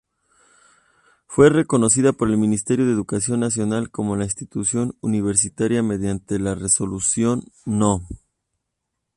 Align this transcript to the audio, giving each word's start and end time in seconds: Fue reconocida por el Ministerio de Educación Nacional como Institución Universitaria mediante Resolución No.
Fue 1.27 1.51
reconocida 1.51 2.11
por 2.11 2.27
el 2.31 2.37
Ministerio 2.39 2.87
de 2.87 2.91
Educación 2.91 3.39
Nacional 3.41 3.91
como 3.91 4.19
Institución 4.19 4.97
Universitaria 5.01 5.83
mediante 5.83 6.39
Resolución 6.39 7.43
No. 7.65 8.01